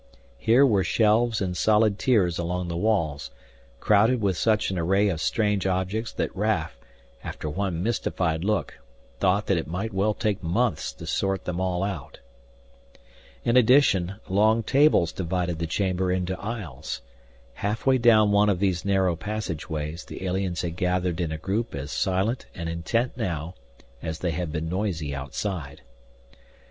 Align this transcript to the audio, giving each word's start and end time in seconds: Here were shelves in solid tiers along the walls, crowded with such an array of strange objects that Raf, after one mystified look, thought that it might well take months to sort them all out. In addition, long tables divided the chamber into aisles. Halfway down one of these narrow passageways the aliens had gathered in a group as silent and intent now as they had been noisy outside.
Here 0.39 0.65
were 0.65 0.83
shelves 0.83 1.41
in 1.41 1.53
solid 1.53 1.99
tiers 1.99 2.39
along 2.39 2.69
the 2.69 2.75
walls, 2.75 3.29
crowded 3.79 4.19
with 4.19 4.35
such 4.35 4.71
an 4.71 4.79
array 4.79 5.09
of 5.09 5.21
strange 5.21 5.67
objects 5.67 6.11
that 6.13 6.35
Raf, 6.35 6.75
after 7.23 7.47
one 7.47 7.83
mystified 7.83 8.43
look, 8.43 8.79
thought 9.19 9.45
that 9.45 9.59
it 9.59 9.67
might 9.67 9.93
well 9.93 10.15
take 10.15 10.41
months 10.41 10.91
to 10.93 11.05
sort 11.05 11.45
them 11.45 11.61
all 11.61 11.83
out. 11.83 12.17
In 13.45 13.55
addition, 13.55 14.15
long 14.27 14.63
tables 14.63 15.11
divided 15.11 15.59
the 15.59 15.67
chamber 15.67 16.11
into 16.11 16.35
aisles. 16.39 17.03
Halfway 17.53 17.99
down 17.99 18.31
one 18.31 18.49
of 18.49 18.57
these 18.57 18.83
narrow 18.83 19.15
passageways 19.15 20.03
the 20.05 20.25
aliens 20.25 20.63
had 20.63 20.77
gathered 20.77 21.21
in 21.21 21.31
a 21.31 21.37
group 21.37 21.75
as 21.75 21.91
silent 21.91 22.47
and 22.55 22.67
intent 22.67 23.17
now 23.17 23.53
as 24.01 24.17
they 24.17 24.31
had 24.31 24.51
been 24.51 24.67
noisy 24.67 25.13
outside. 25.13 25.83